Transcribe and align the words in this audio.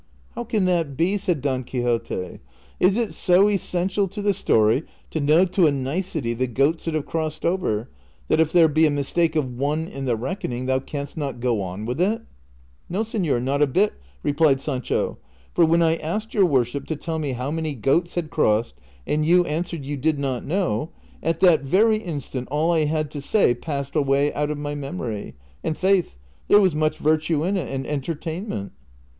"How 0.35 0.45
can 0.45 0.65
that 0.65 0.97
be?" 0.97 1.15
said 1.19 1.41
Don 1.41 1.63
Quixote;" 1.63 2.39
is 2.79 2.97
it 2.97 3.13
so 3.13 3.47
essential 3.47 4.07
to 4.07 4.23
the 4.23 4.33
story 4.33 4.81
to 5.11 5.19
know 5.21 5.45
to 5.45 5.67
a 5.67 5.71
nicety 5.71 6.33
the 6.33 6.47
goats 6.47 6.85
that 6.85 6.95
have 6.95 7.05
crossed 7.05 7.45
over, 7.45 7.87
that 8.27 8.39
if 8.39 8.51
there 8.51 8.67
be 8.67 8.87
a 8.87 8.89
mistake 8.89 9.35
of 9.35 9.59
one 9.59 9.87
in 9.87 10.05
the 10.05 10.15
reckoning, 10.15 10.65
thou 10.65 10.79
canst 10.79 11.17
not 11.17 11.39
go 11.39 11.61
on 11.61 11.85
with 11.85 12.01
it?"" 12.01 12.23
No, 12.89 13.03
senor, 13.03 13.39
not 13.39 13.61
a 13.61 13.67
bit," 13.67 13.93
replied 14.23 14.59
Sancho;" 14.59 15.19
for 15.53 15.67
when 15.67 15.83
I 15.83 15.97
asked 15.97 16.33
your 16.33 16.45
worship 16.47 16.87
to 16.87 16.95
tell 16.95 17.19
me 17.19 17.33
how 17.33 17.51
many 17.51 17.75
goats 17.75 18.15
had 18.15 18.31
crossed, 18.31 18.73
and 19.05 19.23
you 19.23 19.45
answered 19.45 19.85
you 19.85 19.97
did 19.97 20.17
not 20.17 20.43
know, 20.43 20.89
at 21.21 21.41
that 21.41 21.61
very 21.61 21.97
instant 21.97 22.47
all 22.49 22.71
I 22.71 22.85
had 22.85 23.11
to 23.11 23.21
say 23.21 23.53
passed 23.53 23.95
away 23.95 24.33
out 24.33 24.49
of 24.49 24.57
my 24.57 24.73
memory, 24.73 25.35
and 25.63 25.77
faith, 25.77 26.15
there 26.47 26.59
was 26.59 26.73
much 26.73 26.97
virtue 26.97 27.43
in 27.43 27.55
it, 27.55 27.71
and 27.71 27.85
entertainment." 27.85 28.71